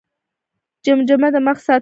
جمجمه 0.85 1.27
د 1.33 1.37
مغز 1.45 1.61
ساتنه 1.67 1.73
کوي 1.75 1.79